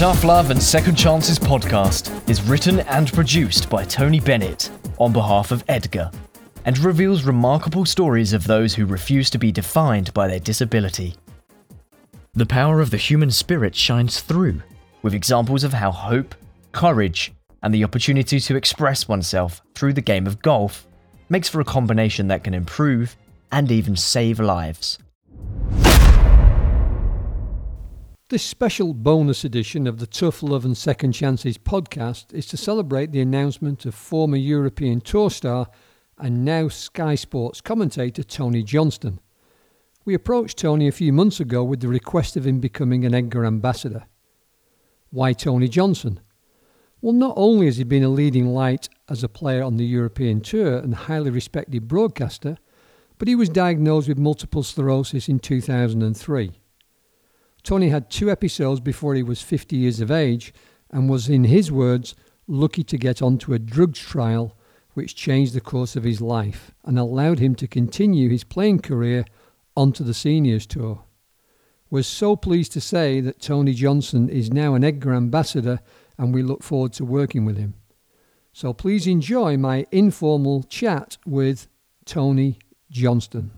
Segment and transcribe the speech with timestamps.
[0.00, 5.50] Tough Love and Second Chances podcast is written and produced by Tony Bennett on behalf
[5.50, 6.10] of EDGA
[6.64, 11.16] and reveals remarkable stories of those who refuse to be defined by their disability.
[12.32, 14.62] The power of the human spirit shines through,
[15.02, 16.34] with examples of how hope,
[16.72, 20.86] courage, and the opportunity to express oneself through the game of golf
[21.28, 23.16] makes for a combination that can improve
[23.52, 24.98] and even save lives.
[28.30, 33.10] This special bonus edition of the Tough Love and Second Chances podcast is to celebrate
[33.10, 35.66] the announcement of former European Tour star
[36.16, 39.18] and now Sky Sports commentator Tony Johnstone.
[40.04, 43.44] We approached Tony a few months ago with the request of him becoming an EDGA
[43.44, 44.04] ambassador.
[45.10, 46.20] Why Tony Johnstone?
[47.00, 50.40] Well, not only has he been a leading light as a player on the European
[50.40, 52.58] Tour and highly respected broadcaster,
[53.18, 56.59] but he was diagnosed with multiple sclerosis in 2003.
[57.62, 60.52] Tony had two episodes before he was 50 years of age
[60.90, 62.14] and was, in his words,
[62.46, 64.56] lucky to get onto a drugs trial
[64.94, 69.24] which changed the course of his life and allowed him to continue his playing career
[69.76, 71.04] onto the seniors tour.
[71.90, 75.80] We're so pleased to say that Tony Johnstone is now an EDGA ambassador
[76.18, 77.74] and we look forward to working with him.
[78.52, 81.68] So please enjoy my informal chat with
[82.04, 82.58] Tony
[82.90, 83.52] Johnstone.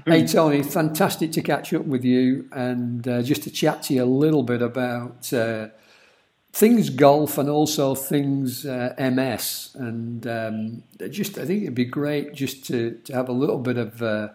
[0.06, 4.04] Hey Tony, fantastic to catch up with you and uh, just to chat to you
[4.04, 5.68] a little bit about uh,
[6.52, 9.70] things golf and also things uh, MS.
[9.74, 13.76] And um, just, I think it'd be great just to, to have a little bit
[13.76, 14.28] of uh,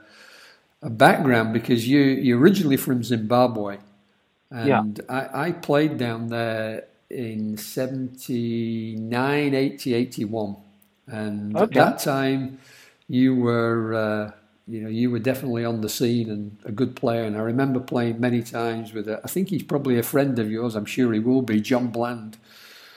[0.82, 3.78] a background because you you're originally from Zimbabwe,
[4.50, 5.28] and yeah.
[5.34, 10.56] I, I played down there in 79, 80, 81.
[11.08, 11.64] And okay.
[11.64, 12.60] at that time,
[13.08, 14.32] you were uh,
[14.68, 17.24] you know, you were definitely on the scene and a good player.
[17.24, 20.50] And I remember playing many times with, a, I think he's probably a friend of
[20.52, 20.76] yours.
[20.76, 22.38] I'm sure he will be, John Bland.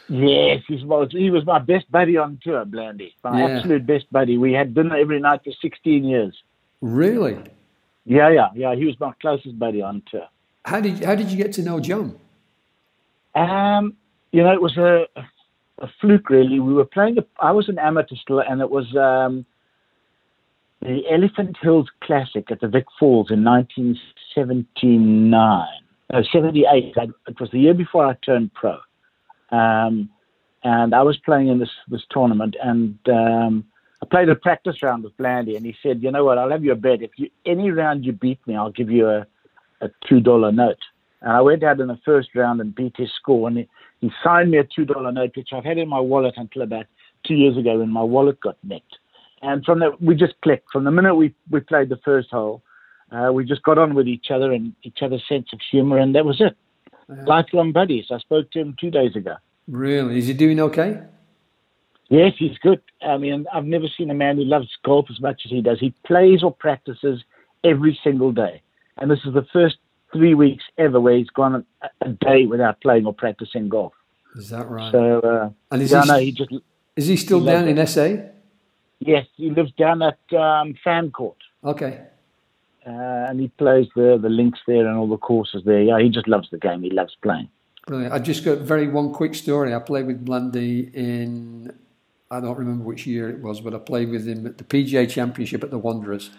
[0.08, 1.08] Yes, he was.
[1.12, 3.14] He was my best buddy on tour, Blandy.
[3.24, 3.56] My yeah.
[3.56, 4.36] absolute best buddy.
[4.36, 6.36] We had dinner every night for 16 years.
[6.82, 7.38] Really?
[8.04, 8.74] Yeah, yeah, yeah.
[8.74, 10.28] He was my closest buddy on tour.
[10.66, 12.18] How did How did you get to know John?
[13.34, 13.96] Um,
[14.32, 15.06] you know, it was a
[15.78, 16.60] a fluke really.
[16.60, 17.18] We were playing.
[17.18, 19.46] A, I was an amateur still, and it was um,
[20.84, 25.66] the Elephant Hills Classic at the Vic Falls in 1979.
[26.12, 26.92] No, 78.
[26.94, 28.76] It was the year before I turned pro.
[29.50, 30.10] Um,
[30.62, 33.64] and I was playing in this, this tournament, and um,
[34.02, 36.36] I played a practice round with Blandy, and he said, "You know what?
[36.38, 37.00] I'll have you a bet.
[37.02, 39.26] If you any round you beat me, I'll give you a,
[39.80, 40.78] a two dollar note."
[41.20, 43.68] And I went out in the first round and beat his score, and he,
[44.00, 46.86] he signed me a two dollar note, which I've had in my wallet until about
[47.26, 48.98] two years ago when my wallet got nicked
[49.44, 50.68] and from that we just clicked.
[50.72, 52.62] From the minute we we played the first hole,
[53.12, 56.14] uh, we just got on with each other and each other's sense of humour, and
[56.14, 56.56] that was it.
[57.26, 58.06] Lifelong buddies.
[58.10, 59.34] I spoke to him two days ago.
[59.68, 60.18] Really?
[60.18, 61.02] Is he doing okay?
[62.08, 62.80] Yes, he's good.
[63.02, 65.78] I mean, I've never seen a man who loves golf as much as he does.
[65.80, 67.22] He plays or practices
[67.62, 68.62] every single day,
[68.96, 69.76] and this is the first
[70.12, 73.92] three weeks ever where he's gone a, a day without playing or practicing golf.
[74.36, 74.90] Is that right?
[74.90, 76.52] So, uh, and is yeah, he, no, he just
[76.96, 78.16] is he still down in SA?
[79.00, 81.36] Yes, he lives down at um, Fancourt.
[81.64, 82.00] Okay.
[82.86, 85.82] Uh, and he plays the the links there and all the courses there.
[85.82, 86.82] Yeah, he just loves the game.
[86.82, 87.48] He loves playing.
[87.86, 88.12] Brilliant.
[88.12, 89.74] I just got very one quick story.
[89.74, 91.72] I played with Blandy in
[92.30, 95.08] I don't remember which year it was, but I played with him at the PGA
[95.08, 96.30] Championship at the Wanderers.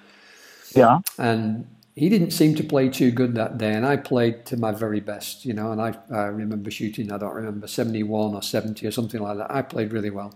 [0.75, 0.99] Yeah.
[1.17, 4.71] And he didn't seem to play too good that day, and I played to my
[4.71, 5.71] very best, you know.
[5.71, 9.49] And I, I remember shooting, I don't remember, 71 or 70 or something like that.
[9.49, 10.33] I played really well.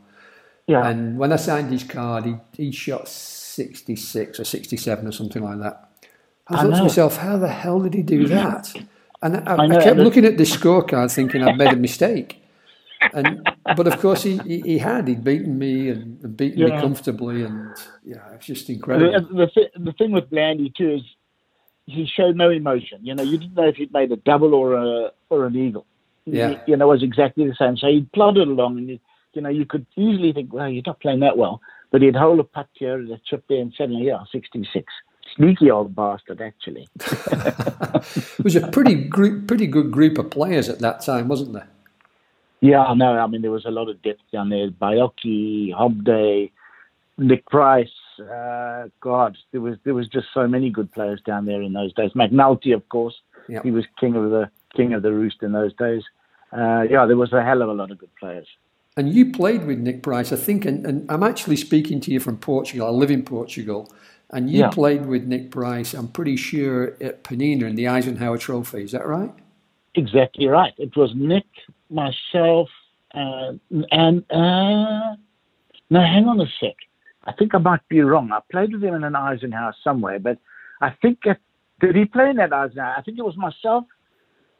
[0.69, 0.88] Yeah.
[0.88, 5.59] And when I signed his card, he, he shot 66 or 67 or something like
[5.62, 5.90] that.
[6.47, 6.78] I, I thought know.
[6.78, 8.29] to myself, how the hell did he do mm.
[8.29, 8.76] that?
[9.23, 12.43] And I, I, I kept looking at this scorecard thinking I'd made a mistake.
[13.14, 16.76] And but of course he, he, he had he'd beaten me and, and beaten yeah.
[16.76, 17.73] me comfortably and
[18.03, 19.11] yeah it's just incredible.
[19.11, 21.02] The, the, the thing with Blandy too is
[21.85, 22.99] he showed no emotion.
[23.02, 25.85] You know you didn't know if he'd made a double or a or an eagle.
[26.26, 26.49] Yeah.
[26.66, 27.78] He, you know it was exactly the same.
[27.78, 29.02] So he plodded along and he,
[29.34, 31.61] you know, you could easily think, well, you're not playing that well.
[31.91, 34.85] But he'd hold a putt here and a chip there, and suddenly, yeah, 66.
[35.35, 36.87] Sneaky old bastard, actually.
[36.96, 41.67] it was a pretty group, pretty good group of players at that time, wasn't there?
[42.61, 44.70] Yeah, no, I mean, there was a lot of depth down there.
[44.70, 46.52] Baiocchi, Hobday,
[47.17, 47.90] Nick Price.
[48.20, 51.93] Uh, God, there was there was just so many good players down there in those
[51.93, 52.11] days.
[52.11, 53.16] McNulty, of course,
[53.47, 53.64] yep.
[53.64, 56.03] he was king of the king of the roost in those days.
[56.52, 58.47] Uh, yeah, there was a hell of a lot of good players.
[58.99, 62.19] And you played with Nick Price, I think, and, and, I'm actually speaking to you
[62.19, 62.85] from Portugal.
[62.85, 63.90] I live in Portugal.
[64.29, 64.69] And you Yeah.
[64.72, 68.84] played with Nick Price, I'm pretty sure, at Penina in the Eisenhower Trophy.
[68.84, 69.31] Is that right?
[69.96, 70.73] Exactly right.
[70.78, 71.47] It was Nick,
[71.90, 72.69] myself,
[73.13, 73.53] uh,
[73.90, 75.16] and uh,
[75.90, 76.75] no, hang on a sec.
[77.23, 78.34] I think I might be wrong.
[78.34, 80.40] I played with him in an Eisenhower somewhere, but
[80.81, 81.37] I think it,
[81.79, 82.95] did he play in that Eisenhower?
[82.97, 83.85] I think it was myself,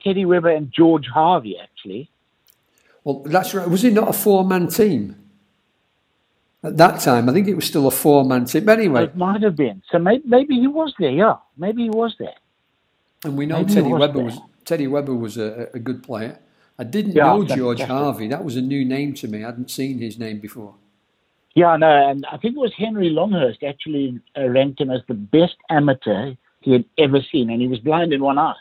[0.02, 2.10] Teddy Weber, and George Harvey actually.
[3.04, 3.70] Well, that's right.
[3.70, 5.16] Was it not a four man team?
[6.64, 8.66] At that time, I think it was still a four man team.
[8.66, 9.82] But anyway, It might have been.
[9.92, 11.12] So maybe, maybe he was there.
[11.12, 12.36] Yeah, maybe he was there.
[13.24, 14.26] and we know maybe Teddy was Webber there.
[14.26, 16.40] was Teddy Webber was a, a good player.
[16.78, 18.28] I didn't Yeah, know George Harvey.
[18.28, 19.44] That was a new name to me.
[19.44, 20.76] I hadn't seen his name before.
[21.56, 25.14] Yeah, no, and I think it was Henry Longhurst actually uh, ranked him as the
[25.16, 28.56] best amateur he had ever seen, and he was blind in one eye.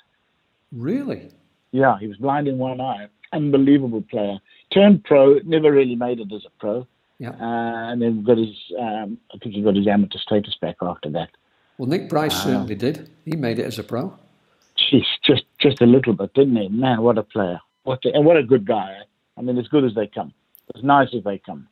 [0.72, 1.30] Really?
[1.72, 3.08] Yeah, he was blind in one eye.
[3.32, 4.38] Unbelievable player.
[4.72, 6.86] Turned pro, never really made it as a pro,
[7.18, 7.30] Yeah.
[7.30, 8.54] uh, and then got his.
[8.78, 11.30] Um, I think he got his amateur status back after that.
[11.78, 13.08] Well, Nick Price certainly did.
[13.24, 14.12] He made it as a pro.
[14.78, 16.68] Jeez, just just a little bit, didn't he?
[16.68, 17.60] Man, what a player!
[17.84, 18.92] What a, and what a good guy.
[19.00, 19.04] eh?
[19.36, 20.32] I mean, as good as they come,
[20.74, 21.68] as nice as they come.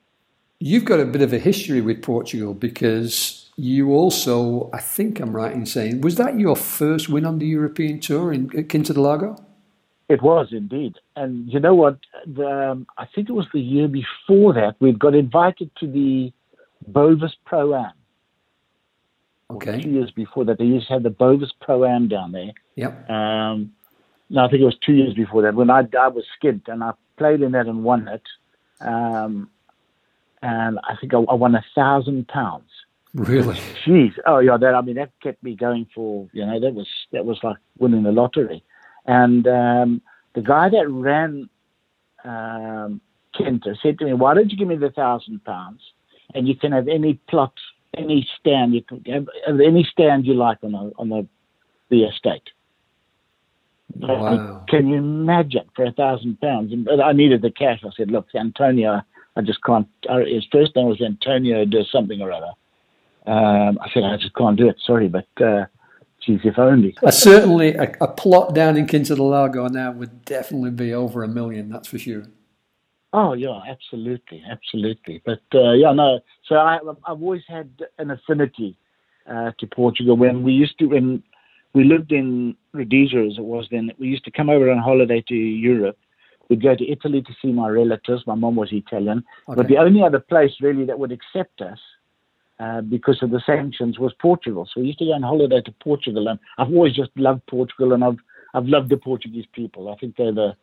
[0.58, 5.34] You've got a bit of a history with Portugal because you also, I think I'm
[5.36, 8.94] right in saying, was that your first win on the European Tour in at Quinta
[8.94, 9.36] do Lago?
[10.08, 11.98] It was indeed, and you know what?
[12.26, 16.32] The, um, I think it was the year before that we got invited to the
[16.86, 17.92] Bovis Pro Am.
[19.50, 19.80] Okay.
[19.80, 22.52] Two years before that, they used to have the Bovis Pro Am down there.
[22.76, 23.10] Yep.
[23.10, 23.72] Um,
[24.30, 26.82] no, I think it was two years before that when I, I was skint and
[26.82, 28.22] I played in that and won it.
[28.80, 29.50] Um,
[30.42, 32.70] and I think I, I won a thousand pounds.
[33.14, 33.56] Really?
[33.84, 36.86] Jeez, oh yeah, that I mean that kept me going for you know that was
[37.12, 38.62] that was like winning the lottery.
[39.06, 40.02] And um,
[40.34, 41.48] the guy that ran
[42.24, 43.00] um,
[43.34, 45.80] Quinta said to me, "Why don't you give me the thousand pounds
[46.34, 47.52] and you can have any plot,
[47.96, 49.28] any stand you can have,
[49.60, 51.26] any stand you like on the on the
[51.90, 52.42] the estate."
[53.98, 54.64] Wow.
[54.68, 56.72] Can you imagine for a thousand pounds?
[57.02, 57.80] I needed the cash.
[57.84, 59.02] I said, "Look, Antonio,
[59.36, 62.52] I just can't." uh, His first name was Antonio does something or other.
[63.26, 64.76] Um, I said, "I just can't do it.
[64.84, 65.66] Sorry, but uh,
[66.26, 70.24] geez, if only." Uh, certainly, a, a plot down in Quinta do Lago now would
[70.24, 72.24] definitely be over a million, that's for sure.
[73.12, 75.22] Oh yeah, absolutely, absolutely.
[75.24, 76.20] But uh, yeah, no.
[76.48, 78.76] So I, I've always had an affinity
[79.26, 80.16] uh, to Portugal.
[80.16, 81.22] When we used to, when
[81.72, 85.24] we lived in Rhodesia, as it was then, we used to come over on holiday
[85.28, 85.96] to Europe.
[86.48, 88.22] We'd go to Italy to see my relatives.
[88.26, 91.78] My mom was Italian, but the only other place really that would accept us.
[92.58, 95.70] Uh, because of the sanctions was Portugal, so we used to go on holiday to
[95.72, 98.16] Portugal, and I've always just loved Portugal, and I've
[98.54, 99.92] I've loved the Portuguese people.
[99.92, 100.56] I think they're the,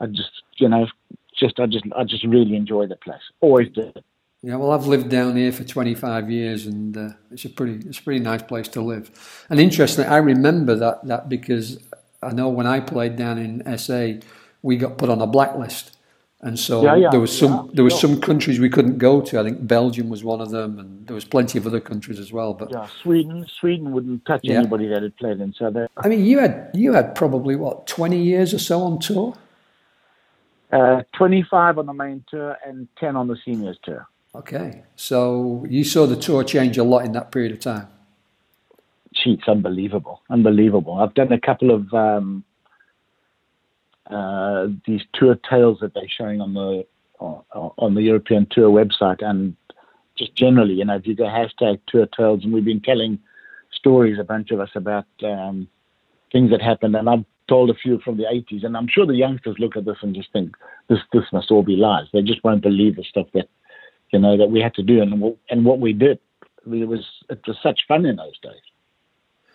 [0.00, 0.86] I just you know,
[1.34, 3.22] just I just I just really enjoy the place.
[3.40, 4.04] Always did.
[4.42, 7.98] Yeah, well, I've lived down here for 25 years, and uh, it's a pretty, it's
[7.98, 9.10] a pretty nice place to live.
[9.50, 11.78] And interestingly, I remember that that because
[12.22, 14.26] I know when I played down in SA,
[14.62, 15.96] we got put on a blacklist,
[16.42, 18.10] and so Yeah, yeah, there was some, yeah, there was sure.
[18.10, 19.38] some countries we couldn't go to.
[19.38, 22.32] I think Belgium was one of them, and there was plenty of other countries as
[22.32, 22.54] well.
[22.54, 25.90] But Yeah, Sweden Sweden wouldn't touch anybody that had played in South Africa.
[25.98, 29.36] I mean, you had, you had probably what 20 years or so on tour.
[30.72, 34.06] Uh, Twenty five on the main tour and ten on the seniors tour.
[34.36, 37.88] Okay, so you saw the tour change a lot in that period of time.
[39.12, 40.94] Gee, it's unbelievable, unbelievable.
[40.94, 42.44] I've done a couple of um,
[44.10, 46.86] uh, these tour tales that they're showing on the
[47.18, 47.42] on,
[47.76, 49.56] on the European Tour website, and
[50.16, 53.18] just generally, you know, if you go hashtag tour tales, and we've been telling
[53.72, 55.68] stories, a bunch of us about um,
[56.32, 59.14] things that happened, and I've told a few from the 80s, and I'm sure the
[59.14, 60.56] youngsters look at this and just think
[60.88, 62.06] this this must all be lies.
[62.12, 63.48] They just won't believe the stuff that
[64.12, 66.18] you know that we had to do and and what we did.
[66.66, 68.69] It was it was such fun in those days.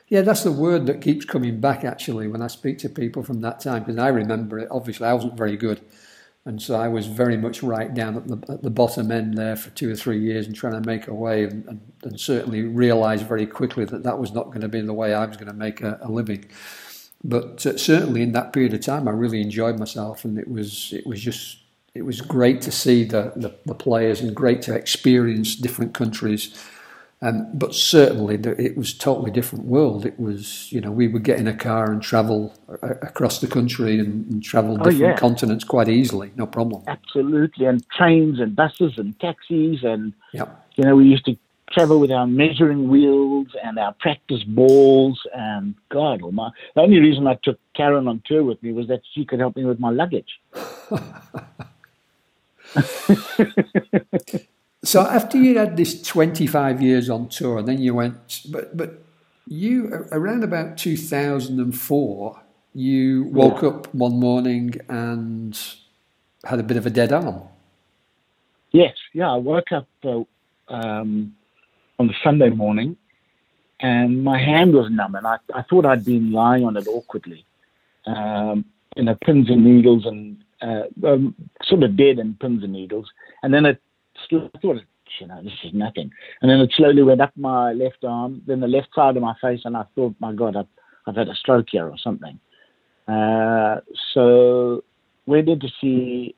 [0.07, 3.41] Yeah, that's the word that keeps coming back actually when I speak to people from
[3.41, 4.67] that time because I remember it.
[4.69, 5.81] Obviously, I wasn't very good,
[6.45, 9.55] and so I was very much right down at the, at the bottom end there
[9.55, 12.61] for two or three years and trying to make a way, and, and, and certainly
[12.61, 15.47] realised very quickly that that was not going to be the way I was going
[15.47, 16.45] to make a, a living.
[17.23, 20.93] But uh, certainly in that period of time, I really enjoyed myself, and it was
[20.93, 21.63] it was just
[21.95, 26.53] it was great to see the, the, the players and great to experience different countries.
[27.21, 30.05] Um, but certainly, the- it was a totally different world.
[30.05, 32.55] It was, you know, we would get in a car and travel
[33.03, 35.17] across the country and, and travel Oh, different yeah.
[35.17, 36.85] continents quite easily, no problem.
[36.87, 41.37] Absolutely, and trains and buses and taxis, and Yeah, you know we used to
[41.71, 45.21] travel with our measuring wheels and our practice balls.
[45.35, 49.01] And God, Almighty, the only reason I took Karen on tour with me was that
[49.13, 50.39] she could help me with my luggage.
[54.85, 59.03] So after you had this 25 years on tour, and then you went, but but
[59.47, 62.41] you around about 2004,
[62.73, 63.69] you woke yeah.
[63.69, 65.59] up one morning and
[66.43, 67.41] had a bit of a dead arm.
[68.71, 70.23] Yes, yeah, I woke up uh,
[70.67, 71.35] um,
[71.97, 72.95] on the Sunday morning,
[73.79, 77.43] and my hand was numb, and I, I thought I'd been lying on it awkwardly,
[78.05, 78.65] um,
[78.95, 83.09] you know, pins and needles, and uh, um, sort of dead in pins and needles,
[83.41, 83.81] and then it
[84.31, 84.81] I thought,
[85.19, 86.11] you know, this is nothing.
[86.41, 89.35] And then it slowly went up my left arm, then the left side of my
[89.41, 90.67] face, and I thought, my God, I've,
[91.07, 92.39] I've had a stroke here or something.
[93.07, 93.81] Uh,
[94.13, 94.83] so
[95.25, 96.35] went to see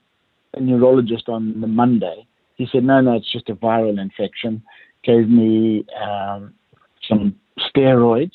[0.54, 2.28] a neurologist on the Monday.
[2.56, 4.64] He said, no, no, it's just a viral infection.
[5.04, 6.54] Gave me um,
[7.08, 8.32] some steroids.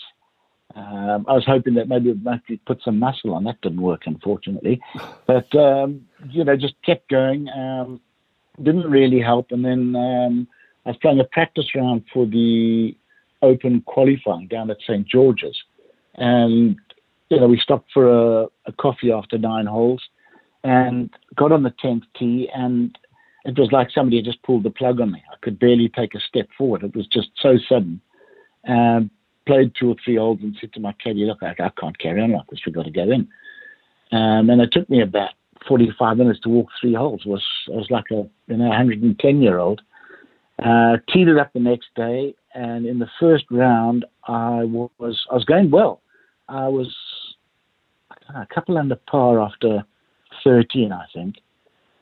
[0.75, 3.45] Um, I was hoping that maybe it might put some muscle on.
[3.45, 4.81] That didn't work, unfortunately.
[5.27, 7.49] But, um, you know, just kept going.
[8.61, 9.51] Didn't really help.
[9.51, 10.49] And then um,
[10.85, 12.97] I was playing a practice round for the
[13.41, 15.61] Open qualifying down at St George's,
[16.15, 16.77] and
[17.29, 20.01] you know we stopped for a, a coffee after nine holes,
[20.63, 22.97] and got on the tenth tee, and
[23.45, 25.23] it was like somebody had just pulled the plug on me.
[25.33, 26.85] I could barely take a step forward.
[26.85, 28.01] It was just so sudden.
[28.69, 29.11] Um,
[29.45, 32.23] played two or three holes and said to my caddy, "Look, I, I can't carry
[32.23, 32.61] on like this.
[32.65, 33.29] We've got to go in."
[34.13, 35.31] Um, and it took me about
[35.67, 37.25] 45 minutes to walk three holes.
[37.25, 39.83] was I was like a you know 110 year old.
[40.59, 45.35] Uh, teed it up the next day, and in the first round, I was I
[45.35, 46.03] was going well.
[46.49, 46.95] I was
[48.33, 49.85] know, a couple under par after
[50.45, 51.37] 13, I think,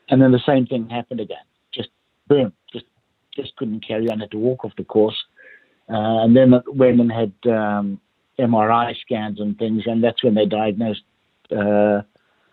[0.08, 1.38] and then the same thing happened again.
[1.72, 1.88] Just
[2.28, 2.86] boom, just
[3.34, 4.20] just couldn't carry on.
[4.20, 5.16] Had to walk off the course,
[5.88, 8.00] uh, and then and had um,
[8.38, 11.02] MRI scans and things, and that's when they diagnosed
[11.52, 12.02] uh,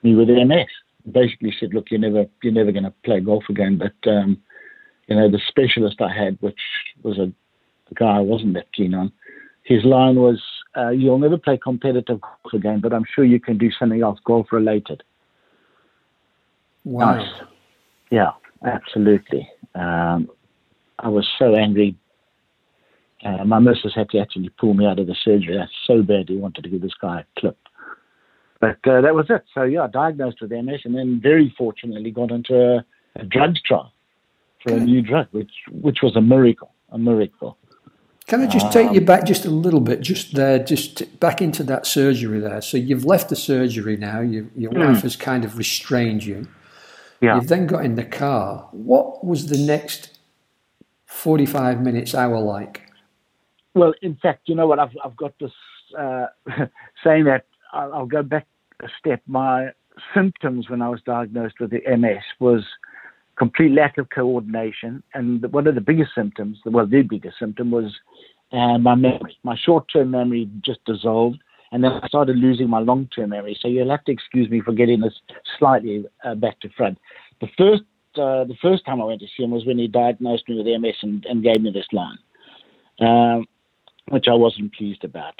[0.03, 0.67] me with MS
[1.11, 4.41] basically said, "Look, you're never you're never going to play golf again." But um,
[5.07, 6.59] you know, the specialist I had, which
[7.03, 7.31] was a,
[7.91, 9.11] a guy I wasn't that keen on,
[9.63, 10.41] his line was,
[10.75, 14.19] uh, "You'll never play competitive golf again, but I'm sure you can do something else
[14.25, 15.03] golf related."
[16.85, 17.15] Wow.
[17.15, 17.29] Nice.
[18.11, 18.31] Yeah,
[18.65, 19.49] absolutely.
[19.75, 20.29] Um,
[20.99, 21.95] I was so angry.
[23.25, 25.59] Uh, my missus had to actually pull me out of the surgery.
[25.59, 27.57] I so badly wanted to give this guy a clip.
[28.59, 29.43] But uh, that was it.
[29.53, 32.85] So yeah, diagnosed with MS, and then very fortunately got into a,
[33.15, 33.93] a drugs trial
[34.63, 37.57] for a new drug, which which was a miracle, a miracle.
[38.27, 41.41] Can I just take you um, back just a little bit, just there, just back
[41.41, 42.61] into that surgery there?
[42.61, 44.19] So you've left the surgery now.
[44.19, 44.85] You, your mm.
[44.85, 46.45] wife has kind of restrained you.
[47.21, 47.35] Yeah.
[47.35, 48.67] You've then got in the car.
[48.73, 50.19] What was the next
[51.05, 52.91] forty-five minutes, hour like?
[53.75, 54.79] Well, in fact, you know what?
[54.79, 55.53] I've I've got this
[55.97, 56.25] uh,
[57.03, 57.45] saying that
[57.77, 58.47] I'll, go back
[58.81, 59.21] a step.
[59.27, 59.69] My
[60.13, 62.63] symptoms when I was diagnosed with the MS was
[63.37, 67.93] complete lack of coordination, and one of the biggest symptoms, well, the biggest symptom was
[68.51, 69.37] uh, my memory.
[69.43, 71.39] My short-term memory just dissolved,
[71.71, 73.57] and then I started losing my long-term memory.
[73.61, 75.19] So you'll have to excuse me for getting this
[75.59, 76.97] slightly uh, back to front.
[77.41, 77.83] The first,
[78.15, 80.81] uh, the first time I went to see him was when he diagnosed me with
[80.81, 82.17] MS and, and gave me this line,
[82.99, 83.45] um,
[84.09, 85.39] which I wasn't pleased about.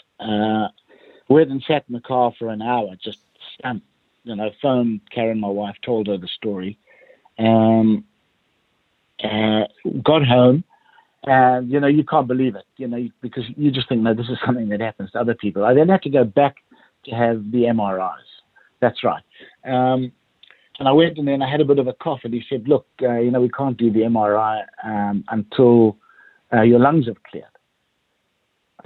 [1.29, 3.19] Went and sat in the car for an hour, just
[3.57, 3.81] stunned.
[4.23, 6.77] You know, phoned Karen, my wife, told her the story.
[7.39, 8.03] Um,
[9.23, 9.63] uh,
[10.03, 10.63] got home,
[11.23, 12.65] and you know, you can't believe it.
[12.77, 15.63] You know, because you just think, no, this is something that happens to other people.
[15.63, 16.57] I then had to go back
[17.05, 18.15] to have the MRIs.
[18.79, 19.23] That's right.
[19.65, 20.11] Um,
[20.79, 22.85] and I went and I had a bit of a cough, and he said, look,
[23.01, 25.97] uh, you know, we can't do the MRI um, until
[26.53, 27.45] uh, your lungs have cleared.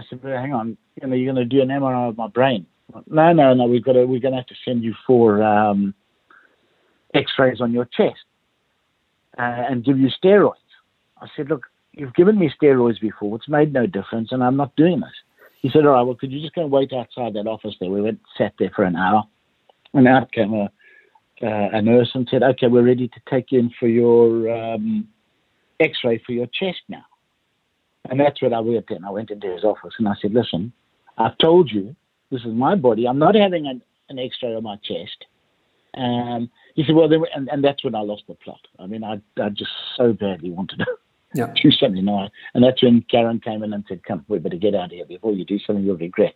[0.01, 2.27] I said, well, hang on, you know, you're going to do an MRI of my
[2.27, 2.65] brain.
[3.07, 5.93] No, no, no, we've got to, we're going to have to send you for um,
[7.13, 8.19] X-rays on your chest
[9.37, 10.55] uh, and give you steroids.
[11.21, 13.35] I said, look, you've given me steroids before.
[13.37, 15.09] It's made no difference, and I'm not doing this.
[15.61, 17.89] He said, all right, well, could you just go and wait outside that office there?
[17.89, 19.23] We went, sat there for an hour,
[19.93, 20.71] and out came a,
[21.43, 25.07] uh, a nurse and said, okay, we're ready to take you in for your um,
[25.79, 27.05] X-ray for your chest now.
[28.09, 29.05] And that's what I went in.
[29.05, 30.73] I went into his office and I said, listen,
[31.17, 31.95] I've told you
[32.31, 33.07] this is my body.
[33.07, 35.25] I'm not having an, an X-ray on my chest.
[35.95, 38.61] Um, he said, well, then, and, and that's when I lost the plot.
[38.79, 40.85] I mean, I, I just so badly wanted to
[41.35, 41.53] yeah.
[41.61, 42.03] do something.
[42.03, 42.29] Now.
[42.53, 45.05] And that's when Karen came in and said, come, we better get out of here
[45.05, 46.33] before you do something you'll regret.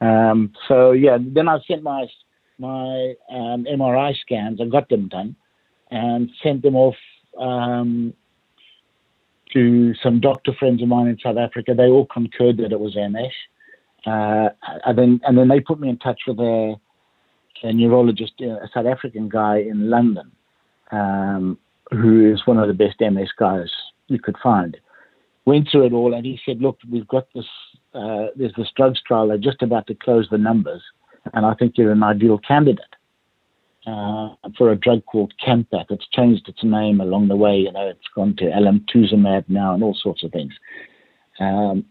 [0.00, 2.06] Um, so, yeah, then I sent my,
[2.58, 4.60] my um, MRI scans.
[4.60, 5.36] I got them done
[5.90, 6.96] and sent them off
[7.38, 8.14] um,
[9.52, 11.74] to some doctor friends of mine in South Africa.
[11.74, 13.32] They all concurred that it was MS.
[14.06, 14.50] Uh,
[14.84, 16.76] and then and then they put me in touch with a,
[17.62, 20.30] a neurologist, a South African guy in London,
[20.92, 21.58] um,
[21.90, 23.70] who is one of the best MS guys
[24.06, 24.76] you could find.
[25.44, 27.46] Went through it all, and he said, "Look, we've got this.
[27.94, 29.28] Uh, there's this drugs trial.
[29.28, 30.82] They're just about to close the numbers,
[31.34, 32.95] and I think you're an ideal candidate."
[33.86, 35.86] Uh, for a drug called Campath.
[35.90, 37.56] It's changed its name along the way.
[37.56, 40.54] You know, it's gone to alemtuzumab now and all sorts of things.
[41.38, 41.84] Um,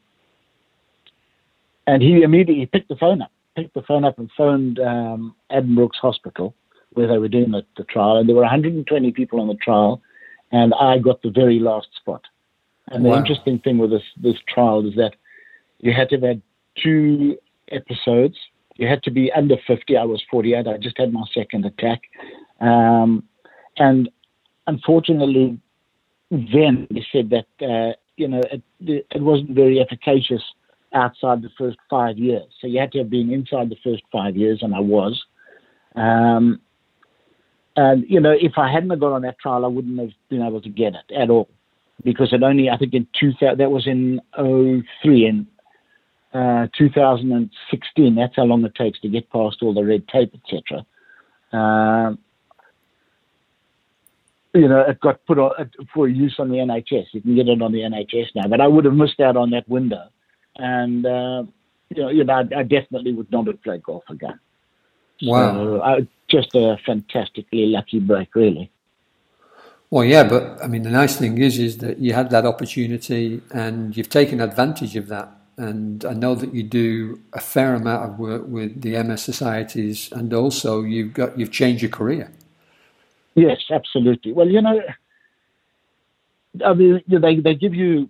[1.88, 6.00] and he immediately picked the phone up, picked the phone up and phoned um, Addenbrooke's
[6.00, 6.54] Hospital
[6.96, 8.18] where they were doing the, the, trial.
[8.18, 10.02] And there were 120 people on the trial,
[10.52, 12.24] and I got the very last spot.
[12.88, 13.12] And wow.
[13.12, 15.16] the interesting thing with this, this trial is that
[15.80, 16.42] you had to have had
[16.82, 17.38] two
[17.72, 18.38] episodes
[18.76, 19.98] you had to be under 50.
[19.98, 20.68] I was 48.
[20.68, 22.02] I just had my second attack.
[22.60, 23.24] Um,
[23.78, 24.10] and
[24.68, 25.60] unfortunately,
[26.32, 30.42] then they said that, uh, you know, it, it wasn't very efficacious
[30.94, 32.46] outside the first five years.
[32.60, 35.22] So you had to have been inside the first five years, and I was.
[35.96, 36.62] Um,
[37.76, 40.42] and, you know, if I hadn't have got on that trial, I wouldn't have been
[40.42, 41.50] able to get it at all.
[42.04, 45.48] Because it only, I think in 2000, that was in 03, and
[46.36, 48.16] uh, 2016.
[48.16, 50.86] That's how long it takes to get past all the red tape, etc.
[51.54, 52.16] Uh,
[54.54, 57.06] you know, it got put on, for use on the NHS.
[57.14, 59.52] You can get it on the NHS now, but I would have missed out on
[59.52, 60.10] that window,
[60.58, 61.44] and uh,
[61.90, 64.40] you know, you know, I, I, definitely would not have played golf again.
[65.22, 68.72] Wow, so, uh, just a fantastically lucky break, really.
[69.90, 73.42] Well, yeah, but I mean, the nice thing is, is that you had that opportunity
[73.52, 78.10] and you've taken advantage of that and I know that you do a fair amount
[78.10, 82.32] of work with the MS societies, and also you've got you've changed your career.
[83.36, 84.32] Yes, absolutely.
[84.34, 84.82] Well, you know,
[86.66, 88.10] I mean, they they give you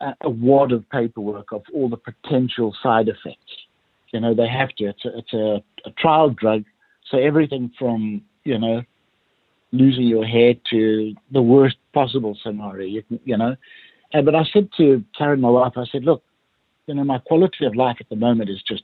[0.00, 3.52] a, wad of paperwork of all the potential side effects.
[4.12, 4.86] You know, they have to.
[4.86, 6.64] It's a, it's a, a trial drug,
[7.10, 8.82] so everything from you know
[9.72, 12.86] losing your hair to the worst possible scenario.
[12.86, 13.56] You, you know,
[14.12, 16.22] uh, but I said to Karen, my wife, I said, look,
[16.86, 18.82] you know, my quality of life at the moment is just,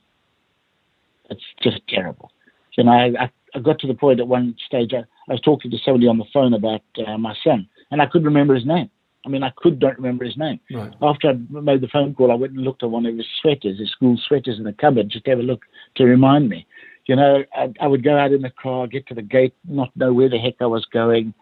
[1.29, 2.31] it's just terrible.
[2.77, 5.71] You know, I, I got to the point at one stage, I, I was talking
[5.71, 8.89] to somebody on the phone about uh, my son, and I couldn't remember his name.
[9.25, 10.59] I mean, I could don't remember his name.
[10.71, 10.93] Right.
[11.01, 13.79] After I made the phone call, I went and looked at one of his sweaters,
[13.79, 15.63] his school sweaters in the cupboard, just to have a look
[15.95, 16.65] to remind me.
[17.07, 19.95] You know, I, I would go out in the car, get to the gate, not
[19.97, 21.33] know where the heck I was going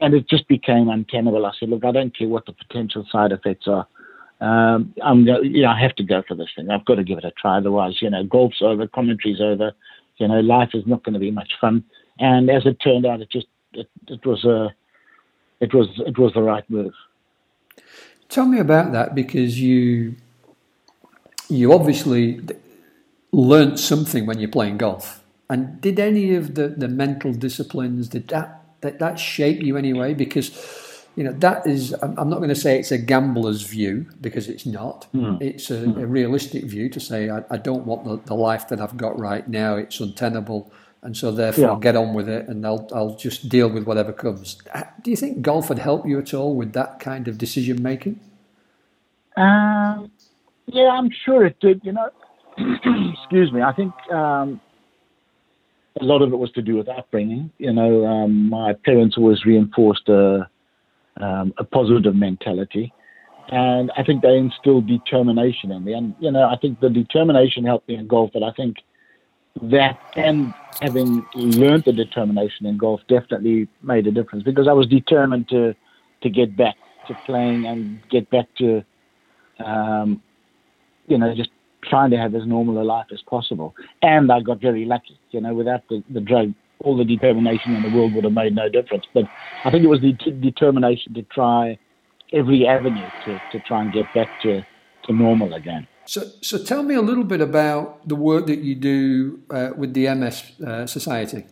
[0.00, 1.44] and it just became untenable.
[1.44, 3.86] I said, look, I don't care what the potential side effects are.
[4.40, 6.70] Um, I'm, you know, I have to go for this thing.
[6.70, 7.58] I've got to give it a try.
[7.58, 9.72] Otherwise, you know, golf's over, commentary's over.
[10.18, 11.84] You know, life is not going to be much fun.
[12.20, 14.74] And as it turned out, it just it, it was a
[15.60, 16.92] it was it was the right move.
[18.28, 20.16] Tell me about that because you
[21.48, 22.40] you obviously
[23.32, 25.24] learnt something when you're playing golf.
[25.50, 30.14] And did any of the, the mental disciplines did that that that shape you anyway?
[30.14, 30.50] Because
[31.16, 34.64] you know that is I'm not going to say it's a gambler's view because it's
[34.64, 35.06] not.
[35.12, 35.42] Mm.
[35.42, 36.00] It's a, mm.
[36.00, 39.18] a, realistic view to say I, I don't want the, the, life that I've got
[39.18, 39.74] right now.
[39.74, 40.70] It's untenable,
[41.02, 41.78] and so therefore yeah.
[41.80, 44.62] get on with it, and I'll I'll just deal with whatever comes.
[45.02, 48.20] Do you think golf would help you at all with that kind of decision making?
[49.36, 50.10] Um,
[50.66, 51.80] yeah, I'm sure it did.
[51.82, 52.10] You know,
[52.58, 53.62] excuse me.
[53.62, 54.60] I think um,
[56.00, 57.50] a lot of it was to do with upbringing.
[57.58, 60.48] You know, um, my parents always reinforced a,
[61.20, 62.92] um, a positive mentality,
[63.48, 65.92] and I think they instilled determination in me.
[65.94, 68.76] And you know, I think the determination helped me in golf, but I think
[69.62, 74.86] that and having learned the determination in golf definitely made a difference because I was
[74.86, 75.74] determined to
[76.22, 76.76] to get back
[77.08, 78.84] to playing and get back to
[79.64, 80.22] um,
[81.06, 81.50] you know just
[81.88, 83.74] trying to have as normal a life as possible.
[84.02, 85.18] And I got very lucky.
[85.30, 88.54] You know, without the, the drug, all the determination in the world would have made
[88.54, 89.04] no difference.
[89.12, 89.24] But
[89.64, 91.78] I think it was the t- determination to try
[92.32, 94.64] every avenue to, to try and get back to,
[95.04, 95.86] to normal again.
[96.04, 99.94] So, so tell me a little bit about the work that you do uh, with
[99.94, 101.44] the MS uh, Society.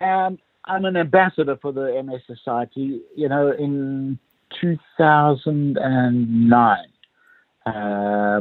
[0.00, 3.02] Um, I'm an ambassador for the MS Society.
[3.16, 4.18] You know, in
[4.60, 6.76] 2009,
[7.66, 8.40] uh,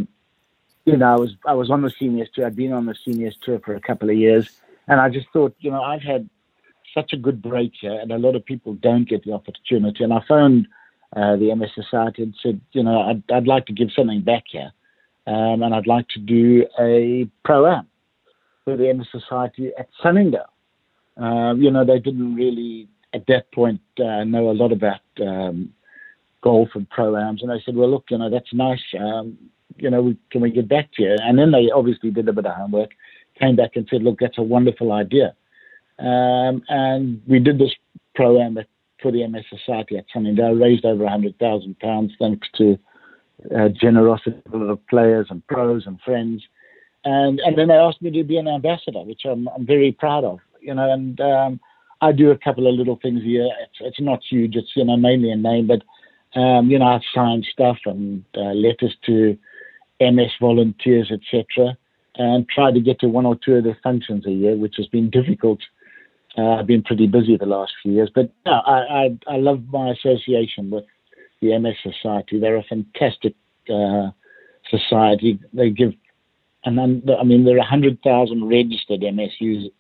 [0.86, 2.46] you know, I was I was on the seniors tour.
[2.46, 4.50] I'd been on the seniors tour for a couple of years,
[4.88, 6.30] and I just thought, you know, I've had
[6.94, 10.04] such a good break here, and a lot of people don't get the opportunity.
[10.04, 10.68] And I phoned
[11.16, 14.44] uh, the MS Society and said, you know, I'd, I'd like to give something back
[14.50, 14.72] here,
[15.28, 17.88] um, and I'd like to do a pro am
[18.66, 20.46] for the MS Society at Sunningdale.
[21.18, 25.74] Um, you know, they didn't really at that point uh, know a lot about um,
[26.42, 28.82] golf and pro ams, and they said, well, look, you know, that's nice.
[29.00, 29.38] Um,
[29.78, 31.16] you know, can we get back to you?
[31.20, 32.92] And then they obviously did a bit of homework,
[33.40, 35.34] came back and said, look, that's a wonderful idea.
[36.00, 37.74] Um, and we did this
[38.16, 38.58] program
[39.02, 40.54] for the MS Society at Sunningdale.
[40.54, 42.78] Raised over £100,000 thanks to
[43.56, 46.44] uh, generosity of players and pros and friends.
[47.04, 50.24] And, and then they asked me to be an ambassador, which I'm, I'm very proud
[50.24, 51.60] of, you know, and um,
[52.02, 53.50] I do a couple of little things here.
[53.64, 54.56] It's, it's not huge.
[54.56, 55.82] It's, you know, mainly a name, but,
[56.40, 59.38] um, you know, I've signed stuff and uh, letters to
[60.02, 61.78] MS volunteers, etc
[62.16, 64.88] and try to get to one or two of their functions a year, which has
[64.88, 65.60] been difficult.
[66.38, 69.64] Uh, I've been pretty busy the last few years, but no, I, I, I love
[69.70, 70.86] my association with
[71.42, 72.40] the MS Society.
[72.40, 73.36] They're a fantastic
[73.70, 74.12] uh,
[74.70, 75.40] society.
[75.54, 75.94] They give,
[76.64, 79.32] and I mean, there are 100,000 registered MS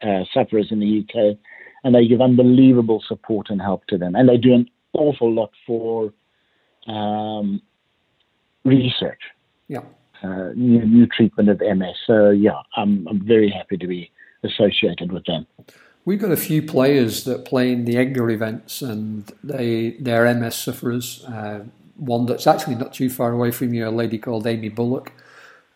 [0.01, 1.37] uh, sufferers in the UK,
[1.83, 4.15] and they give unbelievable support and help to them.
[4.15, 6.13] And they do an awful lot for
[6.87, 7.61] um,
[8.65, 9.19] research.
[9.67, 9.83] Yeah
[10.23, 11.95] uh, new, new treatment of MS.
[12.05, 14.11] So yeah, I'm, I'm very happy to be
[14.43, 15.47] associated with them.
[16.03, 20.55] We've got a few players that play in the EDGA events, and they they're MS
[20.55, 21.23] sufferers.
[21.25, 25.11] Uh, one that's actually not too far away from you, a lady called Amy Bullock.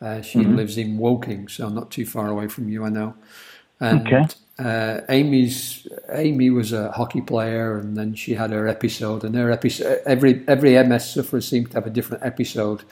[0.01, 0.55] Uh, she mm-hmm.
[0.55, 3.15] lives in Woking, so not too far away from you, I know.
[3.79, 4.25] And okay.
[4.57, 9.23] uh, Amy's Amy was a hockey player, and then she had her episode.
[9.23, 12.83] And her episode, every every MS sufferer seems to have a different episode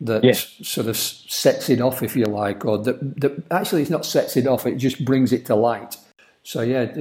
[0.00, 0.54] that yes.
[0.62, 4.36] sort of sets it off, if you like, or that, that actually it's not sets
[4.36, 5.96] it off, it just brings it to light.
[6.42, 6.92] So yeah,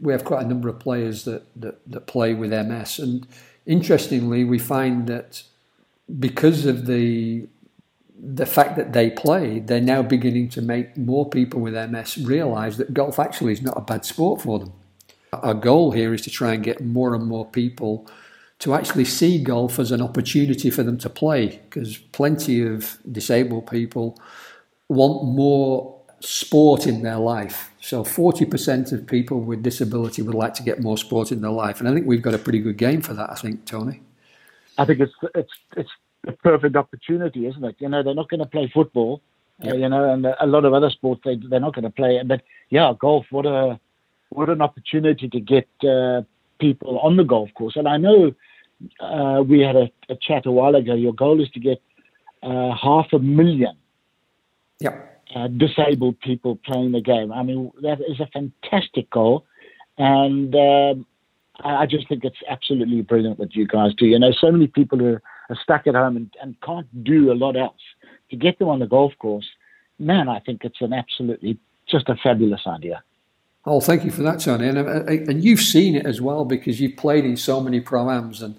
[0.00, 3.26] we have quite a number of players that, that, that play with MS, and
[3.66, 5.42] interestingly, we find that
[6.18, 7.46] because of the
[8.16, 12.76] the fact that they play, they're now beginning to make more people with MS realise
[12.76, 14.72] that golf actually is not a bad sport for them.
[15.32, 18.08] Our goal here is to try and get more and more people
[18.64, 23.66] to actually see golf as an opportunity for them to play because plenty of disabled
[23.70, 24.18] people
[24.88, 27.70] want more sport in their life.
[27.82, 31.78] So 40% of people with disability would like to get more sport in their life.
[31.78, 34.00] And I think we've got a pretty good game for that, I think, Tony.
[34.78, 35.90] I think it's it's it's
[36.26, 37.76] a perfect opportunity, isn't it?
[37.80, 39.20] You know, they're not going to play football,
[39.60, 39.74] yep.
[39.74, 42.18] uh, you know, and a lot of other sports they they're not going to play.
[42.24, 43.78] But yeah, golf, what a
[44.30, 46.22] what an opportunity to get uh,
[46.58, 47.76] people on the golf course.
[47.76, 48.34] And I know
[49.00, 50.94] uh, we had a, a, chat a while ago.
[50.94, 51.82] Your goal is to get
[52.42, 53.76] uh, half a million
[55.34, 57.32] uh, disabled people playing the game.
[57.32, 59.46] I mean, that is a fantastic goal.
[59.98, 61.06] And um,
[61.60, 64.06] I just think it's absolutely brilliant what you guys do.
[64.06, 65.18] You know, so many people who
[65.50, 67.80] are stuck at home and, and can't do a lot else.
[68.30, 69.46] To get them on the golf course,
[69.98, 73.02] man, I think it's an absolutely just a fabulous idea.
[73.66, 74.68] Oh, thank you for that, Tony.
[74.68, 78.42] And, uh, and you've seen it as well because you've played in so many pro-ams.
[78.42, 78.56] And,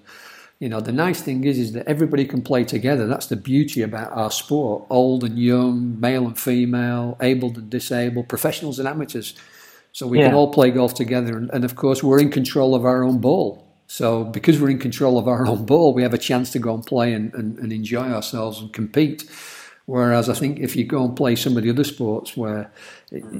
[0.58, 3.06] you know, the nice thing is, is that everybody can play together.
[3.06, 4.84] That's the beauty about our sport.
[4.90, 9.34] Old and young, male and female, able and disabled, professionals and amateurs.
[9.92, 10.26] So we yeah.
[10.26, 11.36] can all play golf together.
[11.36, 13.64] And, and, of course, we're in control of our own ball.
[13.86, 16.74] So because we're in control of our own ball, we have a chance to go
[16.74, 19.24] and play and, and, and enjoy ourselves and compete.
[19.86, 22.72] Whereas I think if you go and play some of the other sports where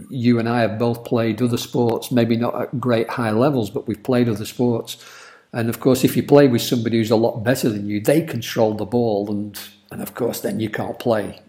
[0.08, 3.88] you and I have both played other sports, maybe not at great high levels, but
[3.88, 4.96] we've played other sports.
[5.52, 8.22] And of course, if you play with somebody who's a lot better than you, they
[8.22, 9.58] control the ball, and
[9.90, 11.40] and of course, then you can't play.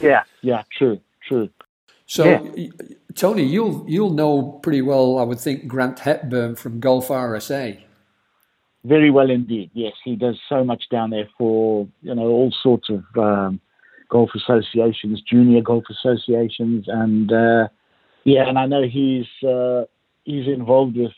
[0.00, 1.50] Yeah, yeah, true, true.
[2.06, 2.24] So,
[2.56, 2.68] yeah.
[3.14, 7.80] Tony, you'll you'll know pretty well, I would think, Grant Hepburn from Golf RSA.
[8.84, 9.70] Very well indeed.
[9.72, 13.60] Yes, he does so much down there for you know all sorts of um,
[14.08, 17.68] golf associations, junior golf associations, and uh,
[18.24, 19.84] yeah, and I know he's uh,
[20.24, 21.12] he's involved with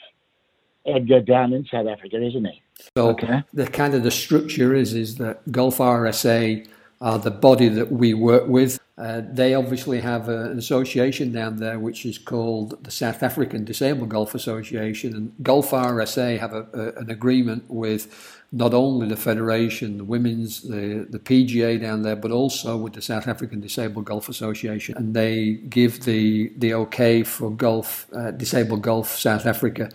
[0.87, 2.63] EDGA down in South Africa, isn't he?
[2.97, 3.43] So okay.
[3.53, 6.67] the kind of the structure is is that Golf RSA
[7.01, 8.79] are the body that we work with.
[8.99, 13.65] Uh, they obviously have a, an association down there which is called the South African
[13.65, 19.17] Disabled Golf Association, and Golf RSA have a, a, an agreement with not only the
[19.17, 24.05] federation, the women's, the, the PGA down there, but also with the South African Disabled
[24.05, 29.91] Golf Association, and they give the the okay for golf, uh, disabled golf South Africa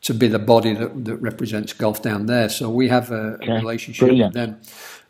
[0.00, 2.48] to be the body that, that represents golf down there.
[2.48, 3.50] So we have a, okay.
[3.50, 4.34] a relationship Brilliant.
[4.34, 4.60] with them.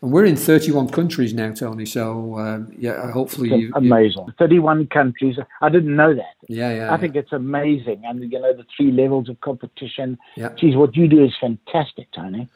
[0.01, 1.85] And we're in 31 countries now, Tony.
[1.85, 4.25] So uh, yeah, hopefully you, amazing.
[4.27, 4.33] You...
[4.39, 5.37] 31 countries.
[5.61, 6.35] I didn't know that.
[6.47, 6.93] Yeah, yeah.
[6.93, 10.17] I think it's amazing, and you know the three levels of competition.
[10.37, 10.53] Yeah.
[10.55, 12.47] Geez, what you do is fantastic, Tony.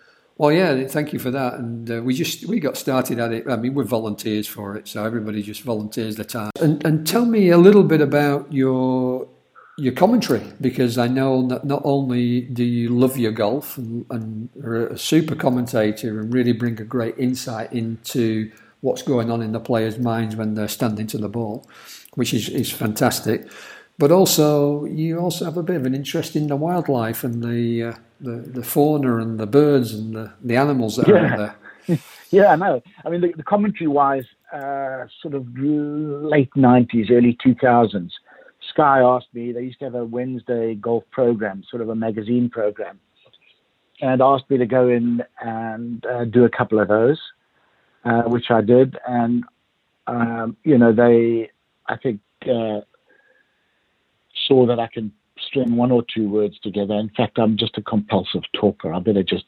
[0.43, 1.53] Well, yeah, thank you for that.
[1.53, 3.49] And uh, we just we got started at it.
[3.49, 6.51] I mean, we're volunteers for it, so everybody just volunteers their time.
[6.59, 9.25] And, and tell me a little bit about your
[9.77, 14.49] your commentary because I know that not only do you love your golf and, and
[14.61, 18.51] are a super commentator and really bring a great insight into
[18.81, 21.65] what's going on in the players' minds when they're standing to the ball,
[22.15, 23.47] which is, is fantastic.
[23.97, 27.83] But also, you also have a bit of an interest in the wildlife and the
[27.83, 31.15] uh, the, the fauna and the birds and the, the animals that yeah.
[31.15, 31.37] are
[31.87, 31.99] there.
[32.31, 32.81] yeah, I know.
[33.05, 38.09] I mean, the, the commentary wise, uh, sort of late 90s, early 2000s,
[38.69, 42.49] Sky asked me, they used to have a Wednesday golf program, sort of a magazine
[42.49, 42.99] program,
[44.01, 47.19] and asked me to go in and uh, do a couple of those,
[48.05, 48.97] uh, which I did.
[49.05, 49.43] And,
[50.07, 51.51] um, you know, they,
[51.87, 52.81] I think, uh,
[54.47, 55.11] saw that I can
[55.53, 56.95] string one or two words together.
[56.95, 58.91] In fact, I'm just a compulsive talker.
[58.93, 59.45] I better just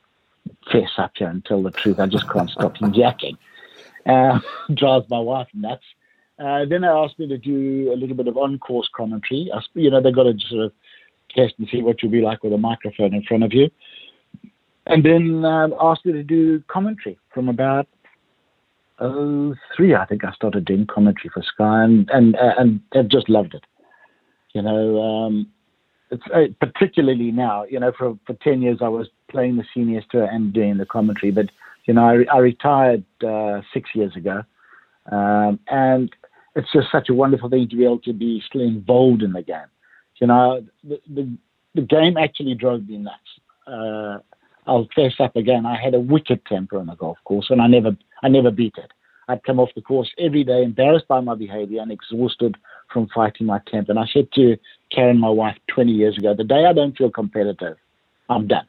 [0.72, 2.00] fess up here and tell the truth.
[2.00, 3.38] I just can't stop yakking.
[4.06, 4.40] Uh,
[4.74, 5.84] drives my wife nuts.
[6.38, 9.50] Uh, then they asked me to do a little bit of on-course commentary.
[9.54, 10.72] I, you know, they've got to sort of
[11.34, 13.72] test and see what you'll be like with a microphone in front of you.
[14.86, 17.88] And then um, asked me to do commentary from about
[19.00, 23.28] oh three, I think I started doing commentary for Sky, and and and they've just
[23.28, 23.64] loved it.
[24.54, 25.48] You know, um,
[26.12, 27.66] it's uh, particularly now.
[27.66, 30.86] You know, for for ten years I was playing the seniors tour and doing the
[30.86, 31.50] commentary, but
[31.86, 34.44] you know, I, I retired uh, six years ago,
[35.12, 36.12] um, and
[36.56, 39.42] it's just such a wonderful thing to be able to be still involved in the
[39.42, 39.68] game.
[40.18, 41.38] You know, the the,
[41.76, 43.18] the game actually drove me nuts.
[43.68, 44.20] Uh,
[44.68, 45.66] I'll fess up again.
[45.66, 48.76] I had a wicked temper on the golf course, and I never I never beat
[48.78, 48.92] it.
[49.28, 52.56] I'd come off the course every day, embarrassed by my behaviour and exhausted
[52.92, 53.92] from fighting my temper.
[53.92, 54.58] And I said to
[54.92, 57.78] Karen, my wife, 20 years ago, the day I don't feel competitive,
[58.30, 58.68] I'm done.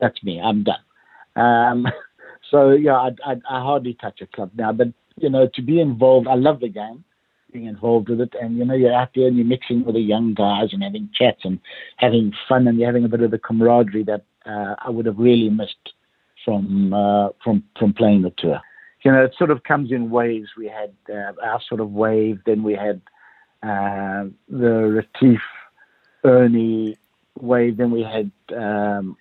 [0.00, 0.40] That's me.
[0.40, 0.80] I'm done.
[1.36, 1.86] Um,
[2.50, 5.80] so yeah, I, I, I hardly touch a club now, but you know, to be
[5.80, 7.04] involved, I love the game
[7.52, 8.34] being involved with it.
[8.40, 11.10] And you know, you're out there and you're mixing with the young guys and having
[11.14, 11.58] chats and
[11.96, 15.18] having fun, and you're having a bit of the camaraderie that uh, I would have
[15.18, 15.92] really missed
[16.44, 18.60] from uh, from from playing the tour.
[19.02, 20.48] You know, it sort of comes in waves.
[20.56, 23.00] We had uh, our sort of wave, then we had
[23.62, 25.40] uh, the Retief
[26.24, 26.96] Ernie
[27.40, 29.16] wave, then we had um,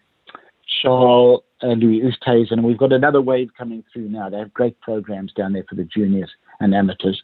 [0.81, 4.29] Charles uh, Louis Oosthuizen, and we've got another wave coming through now.
[4.29, 7.21] They have great programs down there for the juniors and amateurs.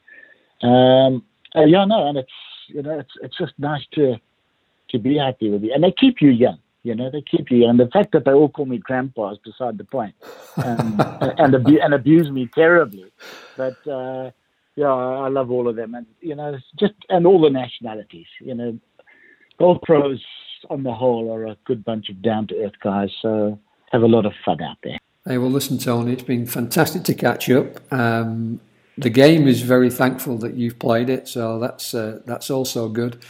[0.61, 1.23] Um,
[1.55, 2.31] uh, yeah, no, and it's
[2.67, 4.15] you know it's it's just nice to
[4.89, 6.57] to be happy with you, and they keep you young.
[6.83, 9.37] You know, they keep you, and the fact that they all call me grandpa is
[9.39, 10.15] beside the point,
[10.57, 10.99] and
[11.39, 13.11] and, abu- and abuse me terribly.
[13.55, 14.31] But uh,
[14.75, 18.27] yeah, I love all of them, and you know, just and all the nationalities.
[18.41, 18.79] You know,
[19.59, 20.21] golf pros
[20.69, 23.09] on the whole are a good bunch of down to earth guys.
[23.21, 23.59] So
[23.91, 24.97] have a lot of fun out there.
[25.25, 27.79] Hey, well, listen, Tony, it's been fantastic to catch up.
[27.93, 28.59] Um,
[28.97, 33.23] the game is very thankful that you've played it, so that's uh, that's also good.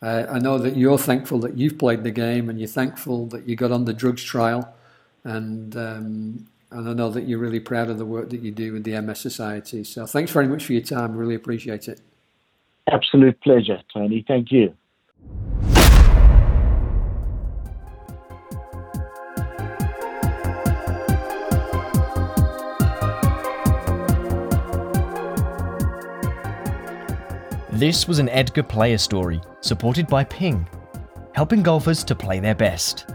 [0.00, 3.48] Uh, I know that you're thankful that you've played the game, and you're thankful that
[3.48, 4.74] you got on the drugs trial,
[5.24, 8.72] and um, and I know that you're really proud of the work that you do
[8.72, 9.84] with the MS Society.
[9.84, 11.16] So thanks very much for your time.
[11.16, 12.00] Really appreciate it.
[12.90, 14.24] Absolute pleasure, Tony.
[14.26, 14.74] Thank you.
[27.78, 30.68] This was an EDGA player story, supported by Ping,
[31.32, 33.06] helping golfers to play their best.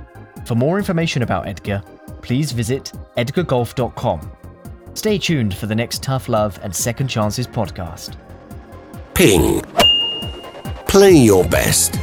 [0.45, 1.83] For more information about EDGA,
[2.21, 4.31] please visit edgagolf.com.
[4.93, 8.15] Stay tuned for the next Tough Love and Second Chances podcast.
[9.13, 9.59] Ping.
[10.87, 11.99] Play your best.